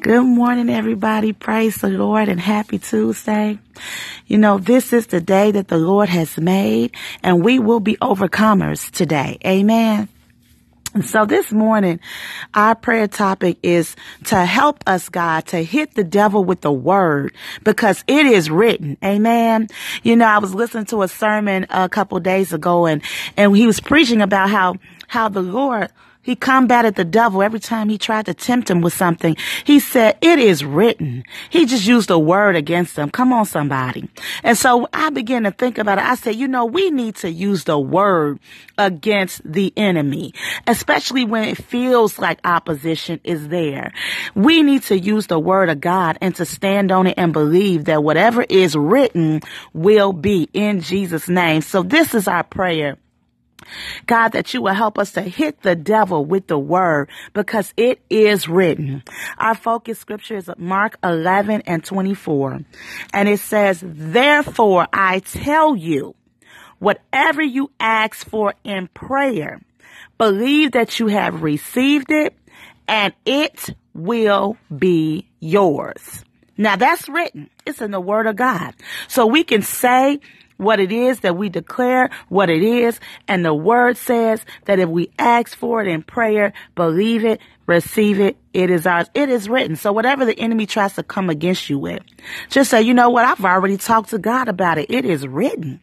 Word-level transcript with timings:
Good 0.00 0.24
morning, 0.24 0.70
everybody. 0.70 1.32
Praise 1.32 1.76
the 1.76 1.88
Lord 1.88 2.28
and 2.28 2.40
happy 2.40 2.78
Tuesday. 2.78 3.58
You 4.26 4.38
know, 4.38 4.58
this 4.58 4.92
is 4.92 5.06
the 5.06 5.20
day 5.20 5.52
that 5.52 5.68
the 5.68 5.76
Lord 5.78 6.08
has 6.08 6.36
made 6.36 6.92
and 7.22 7.44
we 7.44 7.60
will 7.60 7.78
be 7.78 7.96
overcomers 7.98 8.90
today. 8.90 9.38
Amen. 9.46 10.08
So 11.04 11.26
this 11.26 11.52
morning, 11.52 12.00
our 12.54 12.74
prayer 12.74 13.06
topic 13.06 13.58
is 13.62 13.94
to 14.24 14.44
help 14.44 14.82
us, 14.86 15.08
God, 15.08 15.46
to 15.48 15.62
hit 15.62 15.94
the 15.94 16.04
devil 16.04 16.42
with 16.42 16.62
the 16.62 16.72
word 16.72 17.34
because 17.62 18.02
it 18.08 18.26
is 18.26 18.50
written. 18.50 18.96
Amen. 19.04 19.68
You 20.02 20.16
know, 20.16 20.26
I 20.26 20.38
was 20.38 20.54
listening 20.54 20.86
to 20.86 21.02
a 21.02 21.08
sermon 21.08 21.66
a 21.70 21.88
couple 21.88 22.18
days 22.20 22.52
ago 22.52 22.86
and, 22.86 23.02
and 23.36 23.56
he 23.56 23.66
was 23.66 23.80
preaching 23.80 24.22
about 24.22 24.50
how, 24.50 24.76
how 25.06 25.28
the 25.28 25.42
Lord 25.42 25.90
he 26.24 26.34
combated 26.34 26.94
the 26.94 27.04
devil 27.04 27.42
every 27.42 27.60
time 27.60 27.88
he 27.88 27.98
tried 27.98 28.26
to 28.26 28.34
tempt 28.34 28.70
him 28.70 28.80
with 28.80 28.94
something. 28.94 29.36
He 29.64 29.78
said, 29.78 30.16
it 30.22 30.38
is 30.38 30.64
written. 30.64 31.24
He 31.50 31.66
just 31.66 31.86
used 31.86 32.10
a 32.10 32.18
word 32.18 32.56
against 32.56 32.96
them. 32.96 33.10
Come 33.10 33.32
on, 33.32 33.44
somebody. 33.44 34.08
And 34.42 34.56
so 34.56 34.88
I 34.92 35.10
began 35.10 35.44
to 35.44 35.50
think 35.50 35.78
about 35.78 35.98
it. 35.98 36.04
I 36.04 36.14
said, 36.14 36.36
you 36.36 36.48
know, 36.48 36.64
we 36.64 36.90
need 36.90 37.16
to 37.16 37.30
use 37.30 37.64
the 37.64 37.78
word 37.78 38.40
against 38.78 39.42
the 39.44 39.72
enemy, 39.76 40.32
especially 40.66 41.24
when 41.24 41.44
it 41.44 41.62
feels 41.62 42.18
like 42.18 42.40
opposition 42.44 43.20
is 43.22 43.48
there. 43.48 43.92
We 44.34 44.62
need 44.62 44.82
to 44.84 44.98
use 44.98 45.26
the 45.26 45.38
word 45.38 45.68
of 45.68 45.80
God 45.80 46.18
and 46.20 46.34
to 46.36 46.46
stand 46.46 46.90
on 46.90 47.06
it 47.06 47.14
and 47.18 47.32
believe 47.32 47.84
that 47.84 48.02
whatever 48.02 48.42
is 48.42 48.74
written 48.74 49.42
will 49.74 50.12
be 50.12 50.48
in 50.54 50.80
Jesus 50.80 51.28
name. 51.28 51.60
So 51.60 51.82
this 51.82 52.14
is 52.14 52.26
our 52.26 52.44
prayer 52.44 52.96
God, 54.06 54.28
that 54.30 54.54
you 54.54 54.62
will 54.62 54.74
help 54.74 54.98
us 54.98 55.12
to 55.12 55.22
hit 55.22 55.62
the 55.62 55.74
devil 55.74 56.24
with 56.24 56.46
the 56.46 56.58
word 56.58 57.10
because 57.32 57.72
it 57.76 58.00
is 58.10 58.48
written. 58.48 59.02
Our 59.38 59.54
focus 59.54 59.98
scripture 59.98 60.36
is 60.36 60.50
Mark 60.56 60.98
11 61.02 61.62
and 61.66 61.84
24. 61.84 62.60
And 63.12 63.28
it 63.28 63.40
says, 63.40 63.82
therefore 63.84 64.86
I 64.92 65.20
tell 65.20 65.76
you, 65.76 66.14
whatever 66.78 67.42
you 67.42 67.70
ask 67.80 68.28
for 68.28 68.54
in 68.64 68.88
prayer, 68.88 69.60
believe 70.18 70.72
that 70.72 71.00
you 71.00 71.06
have 71.08 71.42
received 71.42 72.10
it 72.10 72.36
and 72.86 73.14
it 73.24 73.70
will 73.94 74.56
be 74.76 75.26
yours. 75.40 76.24
Now 76.56 76.76
that's 76.76 77.08
written. 77.08 77.50
It's 77.66 77.80
in 77.80 77.90
the 77.90 78.00
word 78.00 78.26
of 78.26 78.36
God. 78.36 78.74
So 79.08 79.26
we 79.26 79.44
can 79.44 79.62
say 79.62 80.20
what 80.56 80.80
it 80.80 80.92
is 80.92 81.20
that 81.20 81.36
we 81.36 81.48
declare 81.48 82.10
what 82.28 82.50
it 82.50 82.62
is. 82.62 83.00
And 83.28 83.44
the 83.44 83.54
word 83.54 83.96
says 83.96 84.44
that 84.66 84.78
if 84.78 84.88
we 84.88 85.10
ask 85.18 85.56
for 85.56 85.80
it 85.80 85.88
in 85.88 86.02
prayer, 86.02 86.52
believe 86.74 87.24
it, 87.24 87.40
receive 87.66 88.20
it, 88.20 88.36
it 88.52 88.70
is 88.70 88.86
ours. 88.86 89.08
It 89.14 89.28
is 89.28 89.48
written. 89.48 89.76
So 89.76 89.92
whatever 89.92 90.24
the 90.24 90.38
enemy 90.38 90.66
tries 90.66 90.94
to 90.94 91.02
come 91.02 91.30
against 91.30 91.68
you 91.68 91.78
with, 91.78 92.02
just 92.48 92.70
say, 92.70 92.82
you 92.82 92.94
know 92.94 93.10
what? 93.10 93.24
I've 93.24 93.44
already 93.44 93.76
talked 93.76 94.10
to 94.10 94.18
God 94.18 94.48
about 94.48 94.78
it. 94.78 94.90
It 94.90 95.04
is 95.04 95.26
written. 95.26 95.80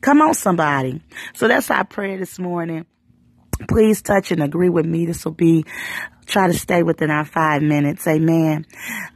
Come 0.00 0.20
on, 0.20 0.34
somebody. 0.34 1.00
So 1.34 1.48
that's 1.48 1.70
our 1.70 1.84
prayer 1.84 2.18
this 2.18 2.38
morning. 2.38 2.86
Please 3.68 4.02
touch 4.02 4.32
and 4.32 4.42
agree 4.42 4.70
with 4.70 4.86
me. 4.86 5.06
This 5.06 5.24
will 5.24 5.32
be 5.32 5.64
try 6.30 6.46
to 6.46 6.54
stay 6.54 6.82
within 6.82 7.10
our 7.10 7.24
five 7.24 7.60
minutes. 7.60 8.06
Amen. 8.06 8.64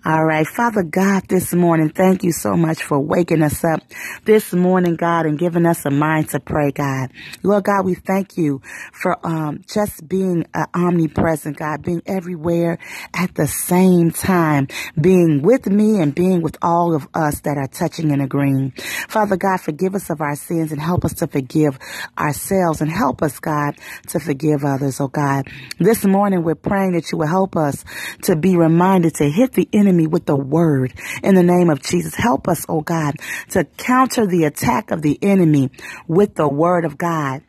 All 0.05 0.25
right. 0.25 0.47
Father 0.47 0.83
God, 0.83 1.23
this 1.29 1.55
morning, 1.55 1.89
thank 1.89 2.25
you 2.25 2.33
so 2.33 2.57
much 2.57 2.83
for 2.83 2.99
waking 2.99 3.43
us 3.43 3.65
up 3.65 3.81
this 4.25 4.53
morning, 4.53 4.97
God, 4.97 5.25
and 5.25 5.39
giving 5.39 5.65
us 5.65 5.87
a 5.87 5.91
mind 5.91 6.31
to 6.31 6.41
pray, 6.41 6.73
God. 6.73 7.11
Lord 7.43 7.65
God, 7.65 7.85
we 7.85 7.95
thank 7.95 8.37
you 8.37 8.61
for 8.93 9.17
um, 9.25 9.63
just 9.73 10.07
being 10.09 10.45
uh, 10.53 10.67
omnipresent, 10.75 11.57
God, 11.57 11.83
being 11.83 12.03
everywhere 12.05 12.79
at 13.15 13.35
the 13.35 13.47
same 13.47 14.11
time, 14.11 14.67
being 15.01 15.41
with 15.43 15.67
me 15.67 16.01
and 16.01 16.15
being 16.15 16.43
with 16.43 16.59
all 16.61 16.95
of 16.95 17.07
us 17.15 17.41
that 17.43 17.57
are 17.57 17.69
touching 17.69 18.11
and 18.11 18.21
agreeing. 18.21 18.73
Father 19.09 19.37
God, 19.37 19.61
forgive 19.61 19.95
us 19.95 20.11
of 20.11 20.21
our 20.21 20.37
sins 20.37 20.73
and 20.73 20.81
help 20.81 21.05
us 21.05 21.15
to 21.15 21.29
forgive 21.29 21.79
ourselves 22.19 22.81
and 22.81 22.91
help 22.91 23.23
us, 23.23 23.39
God, 23.39 23.77
to 24.09 24.19
forgive 24.19 24.65
others, 24.65 25.01
oh 25.01 25.09
God. 25.09 25.47
This 25.79 26.05
morning, 26.05 26.43
we're 26.43 26.57
praying 26.57 26.93
that 26.93 27.04
that 27.05 27.13
you 27.13 27.19
will 27.19 27.27
help 27.27 27.57
us 27.57 27.85
to 28.23 28.37
be 28.37 28.57
reminded 28.57 29.15
to 29.17 29.29
hit 29.29 29.53
the 29.53 29.69
enemy 29.73 30.07
with 30.07 30.27
the 30.27 30.37
word 30.37 30.93
in 31.23 31.35
the 31.35 31.43
name 31.43 31.71
of 31.71 31.83
Jesus. 31.83 32.15
Help 32.15 32.49
us, 32.49 32.65
oh 32.69 32.81
God, 32.81 33.17
to 33.51 33.65
counter 33.65 34.27
the 34.27 34.45
attack 34.45 34.91
of 34.91 35.03
the 35.03 35.19
enemy 35.23 35.71
with 36.09 36.35
the 36.35 36.49
word 36.49 36.85
of 36.85 36.97
God. 36.97 37.43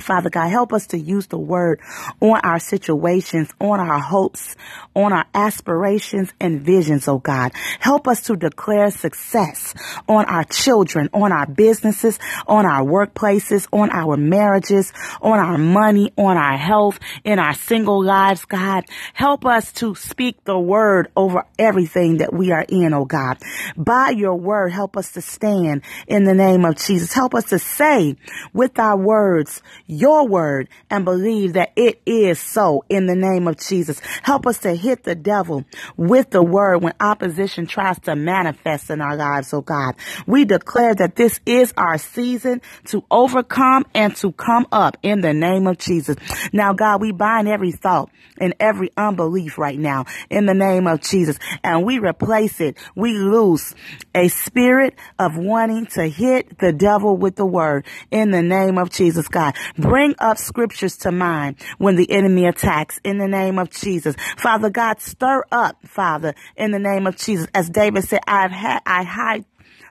Father 0.00 0.30
God, 0.30 0.48
help 0.48 0.72
us 0.72 0.86
to 0.88 0.98
use 0.98 1.26
the 1.26 1.38
word 1.38 1.80
on 2.20 2.40
our 2.44 2.60
situations, 2.60 3.50
on 3.60 3.80
our 3.80 3.98
hopes, 3.98 4.54
on 4.94 5.12
our 5.12 5.26
aspirations 5.34 6.32
and 6.40 6.60
visions, 6.60 7.08
oh 7.08 7.18
God. 7.18 7.52
Help 7.80 8.06
us 8.06 8.22
to 8.22 8.36
declare 8.36 8.90
success 8.90 9.74
on 10.08 10.24
our 10.26 10.44
children, 10.44 11.08
on 11.12 11.32
our 11.32 11.46
businesses, 11.46 12.18
on 12.46 12.64
our 12.64 12.84
workplaces, 12.84 13.66
on 13.72 13.90
our 13.90 14.16
marriages, 14.16 14.92
on 15.20 15.38
our 15.38 15.58
money, 15.58 16.12
on 16.16 16.36
our 16.36 16.56
health, 16.56 16.98
in 17.24 17.38
our 17.38 17.54
single 17.54 18.02
lives, 18.02 18.44
God. 18.44 18.84
Help 19.14 19.44
us 19.44 19.72
to 19.72 19.94
speak 19.96 20.44
the 20.44 20.58
word 20.58 21.10
over 21.16 21.44
everything 21.58 22.18
that 22.18 22.32
we 22.32 22.52
are 22.52 22.64
in, 22.68 22.94
oh 22.94 23.04
God. 23.04 23.38
By 23.76 24.10
your 24.10 24.36
word, 24.36 24.72
help 24.72 24.96
us 24.96 25.12
to 25.12 25.20
stand 25.20 25.82
in 26.06 26.24
the 26.24 26.34
name 26.34 26.64
of 26.64 26.76
Jesus. 26.76 27.12
Help 27.12 27.34
us 27.34 27.46
to 27.46 27.58
say 27.58 28.16
with 28.52 28.78
our 28.78 28.96
words, 28.96 29.62
your 29.88 30.28
word 30.28 30.68
and 30.90 31.04
believe 31.04 31.54
that 31.54 31.72
it 31.74 32.00
is 32.06 32.38
so 32.38 32.84
in 32.88 33.06
the 33.06 33.16
name 33.16 33.48
of 33.48 33.58
Jesus. 33.58 34.00
Help 34.22 34.46
us 34.46 34.58
to 34.58 34.74
hit 34.74 35.02
the 35.02 35.14
devil 35.14 35.64
with 35.96 36.30
the 36.30 36.42
word 36.42 36.82
when 36.82 36.92
opposition 37.00 37.66
tries 37.66 37.98
to 38.00 38.14
manifest 38.14 38.90
in 38.90 39.00
our 39.00 39.16
lives, 39.16 39.52
oh 39.52 39.62
God. 39.62 39.96
We 40.26 40.44
declare 40.44 40.94
that 40.94 41.16
this 41.16 41.40
is 41.46 41.72
our 41.76 41.98
season 41.98 42.60
to 42.86 43.02
overcome 43.10 43.86
and 43.94 44.14
to 44.16 44.30
come 44.32 44.66
up 44.70 44.98
in 45.02 45.22
the 45.22 45.32
name 45.32 45.66
of 45.66 45.78
Jesus. 45.78 46.16
Now, 46.52 46.74
God, 46.74 47.00
we 47.00 47.10
bind 47.10 47.48
every 47.48 47.72
thought 47.72 48.10
and 48.38 48.54
every 48.60 48.90
unbelief 48.96 49.58
right 49.58 49.78
now 49.78 50.04
in 50.30 50.46
the 50.46 50.54
name 50.54 50.86
of 50.86 51.00
Jesus 51.00 51.38
and 51.64 51.84
we 51.84 51.98
replace 51.98 52.60
it. 52.60 52.76
We 52.94 53.14
lose 53.14 53.74
a 54.14 54.28
spirit 54.28 54.94
of 55.18 55.36
wanting 55.36 55.86
to 55.86 56.04
hit 56.08 56.58
the 56.58 56.72
devil 56.72 57.16
with 57.16 57.36
the 57.36 57.46
word 57.46 57.86
in 58.10 58.30
the 58.30 58.42
name 58.42 58.78
of 58.78 58.90
Jesus, 58.90 59.28
God. 59.28 59.54
Bring 59.78 60.14
up 60.18 60.38
scriptures 60.38 60.96
to 60.98 61.12
mind 61.12 61.56
when 61.78 61.96
the 61.96 62.10
enemy 62.10 62.46
attacks 62.46 62.98
in 63.04 63.18
the 63.18 63.28
name 63.28 63.58
of 63.58 63.70
Jesus. 63.70 64.16
Father 64.36 64.70
God, 64.70 65.00
stir 65.00 65.44
up, 65.52 65.76
Father, 65.86 66.34
in 66.56 66.72
the 66.72 66.78
name 66.78 67.06
of 67.06 67.16
Jesus. 67.16 67.46
As 67.54 67.70
David 67.70 68.04
said, 68.04 68.20
I've 68.26 68.50
had, 68.50 68.80
I 68.84 69.04
hide 69.04 69.44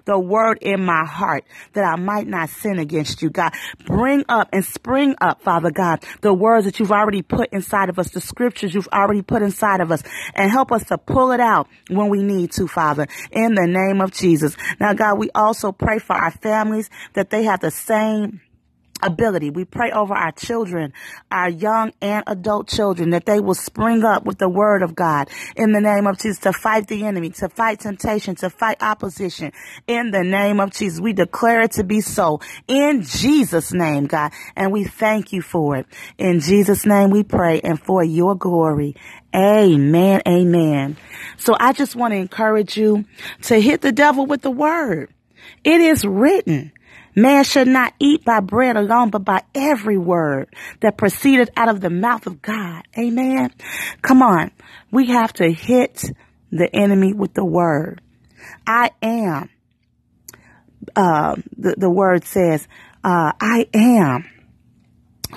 the 0.08 0.18
word 0.18 0.58
in 0.62 0.84
my 0.84 1.06
heart 1.06 1.44
that 1.74 1.84
I 1.84 1.98
might 1.98 2.28
not 2.28 2.50
sin 2.50 2.80
against 2.80 3.22
you, 3.22 3.30
God. 3.30 3.54
Bring 3.86 4.24
up 4.28 4.50
and 4.54 4.66
spring 4.66 5.16
up, 5.22 5.42
Father 5.42 5.70
God, 5.70 6.04
the 6.22 6.34
words 6.34 6.66
that 6.66 6.80
you've 6.80 6.92
already 6.92 7.22
put 7.22 7.50
inside 7.52 7.90
of 7.90 8.00
us, 8.00 8.10
the 8.10 8.22
scriptures 8.22 8.74
you've 8.74 8.88
already 8.88 9.22
put 9.22 9.42
inside 9.42 9.82
of 9.82 9.92
us, 9.92 10.02
and 10.34 10.50
help 10.50 10.72
us 10.72 10.86
to 10.86 10.98
pull 10.98 11.32
it 11.32 11.40
out 11.40 11.68
when 11.90 12.10
we 12.10 12.24
need 12.24 12.52
to, 12.54 12.68
Father, 12.68 13.08
in 13.32 13.54
the 13.54 13.68
name 13.68 14.02
of 14.02 14.12
Jesus. 14.12 14.56
Now, 14.80 14.94
God, 14.94 15.20
we 15.20 15.30
also 15.36 15.72
pray 15.72 16.00
for 16.00 16.14
our 16.16 16.32
families 16.32 16.90
that 17.14 17.30
they 17.30 17.44
have 17.44 17.60
the 17.60 17.72
same 17.72 18.42
ability. 19.08 19.50
We 19.50 19.66
pray 19.66 19.92
over 19.92 20.14
our 20.14 20.32
children, 20.32 20.94
our 21.32 21.50
young 21.50 21.92
and 22.02 22.24
adult 22.28 22.68
children, 22.68 23.12
that 23.12 23.26
they 23.26 23.40
will 23.40 23.56
spring 23.56 24.04
up 24.04 24.26
with 24.26 24.38
the 24.38 24.50
word 24.50 24.84
of 24.84 24.96
God 24.96 25.30
in 25.56 25.72
the 25.72 25.82
name 25.82 26.08
of 26.08 26.18
Jesus 26.18 26.40
to 26.40 26.54
fight 26.54 26.88
the 26.88 27.06
enemy, 27.06 27.30
to 27.32 27.50
fight 27.50 27.80
temptation, 27.80 28.36
to 28.36 28.50
fight 28.50 28.78
opposition 28.82 29.52
in 29.88 30.12
the 30.12 30.24
name 30.24 30.60
of 30.60 30.72
Jesus. 30.72 31.00
We 31.00 31.14
declare 31.14 31.62
it 31.62 31.72
to 31.74 31.84
be 31.84 32.02
so 32.02 32.40
in 32.68 33.02
Jesus' 33.02 33.74
name, 33.74 34.06
God, 34.06 34.32
and 34.56 34.72
we 34.72 34.84
thank 34.84 35.34
you 35.34 35.42
for 35.42 35.78
it. 35.78 35.88
In 36.18 36.40
Jesus' 36.40 36.86
name 36.86 37.10
we 37.10 37.24
pray 37.24 37.62
and 37.62 37.80
for 37.80 38.04
your 38.04 38.36
glory. 38.36 38.96
Amen. 39.36 40.22
Amen. 40.28 40.98
So 41.38 41.56
I 41.60 41.74
just 41.74 41.96
want 41.96 42.14
to 42.14 42.18
encourage 42.18 42.78
you 42.78 43.06
to 43.44 43.60
hit 43.60 43.82
the 43.82 43.92
devil 43.92 44.26
with 44.26 44.42
the 44.42 44.52
word. 44.52 45.14
It 45.64 45.82
is 45.82 46.06
written. 46.06 46.72
Man 47.18 47.44
should 47.44 47.68
not 47.68 47.96
eat 47.98 48.24
by 48.24 48.42
bread 48.42 48.78
alone, 48.78 49.10
but 49.10 49.26
by 49.26 49.42
every 49.56 49.98
word 49.98 50.54
that 50.82 50.98
proceeded 50.98 51.50
out 51.58 51.68
of 51.68 51.82
the 51.82 51.90
mouth 51.90 52.28
of 52.28 52.44
God. 52.44 52.84
Amen. 52.96 53.50
Come 54.04 54.22
on. 54.22 54.52
We 54.92 55.08
have 55.08 55.34
to 55.34 55.52
hit 55.52 56.12
the 56.52 56.70
enemy 56.76 57.14
with 57.14 57.34
the 57.34 57.44
word. 57.44 58.02
I 58.68 58.92
am. 59.02 59.50
Uh, 60.96 61.38
the, 61.58 61.74
the 61.76 61.90
word 61.90 62.24
says, 62.24 62.68
uh, 63.04 63.32
I 63.42 63.68
am 63.74 64.30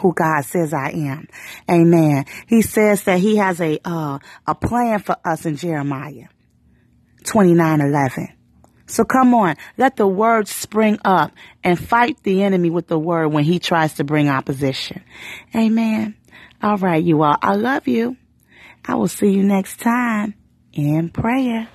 who 0.01 0.13
God 0.13 0.45
says 0.45 0.75
I 0.75 0.91
am. 0.91 1.29
Amen. 1.71 2.27
He 2.47 2.61
says 2.61 3.05
that 3.05 3.21
he 3.21 3.37
has 3.37 3.59
a, 3.59 3.81
uh, 3.87 4.19
a 4.47 4.55
plan 4.55 4.99
for 4.99 5.17
us 5.25 5.47
in 5.47 5.57
Jeremiah 5.57 6.27
29, 7.25 7.81
11. 7.81 8.29
So 8.91 9.05
come 9.05 9.35
on, 9.35 9.57
let 9.79 9.97
the 9.97 10.07
word 10.07 10.49
spring 10.49 10.99
up 11.05 11.33
and 11.63 11.79
fight 11.79 12.23
the 12.23 12.43
enemy 12.43 12.71
with 12.71 12.89
the 12.89 12.99
word 12.99 13.29
when 13.29 13.45
he 13.45 13.59
tries 13.59 13.95
to 13.95 14.05
bring 14.05 14.29
opposition. 14.29 15.03
Amen. 15.55 16.15
All 16.63 16.77
right, 16.77 17.03
you 17.03 17.23
all. 17.23 17.37
I 17.41 17.55
love 17.55 17.89
you. 17.89 18.17
I 18.85 18.97
will 18.97 19.09
see 19.09 19.31
you 19.31 19.43
next 19.43 19.81
time. 19.81 20.35
in 20.73 21.09
prayer. 21.09 21.69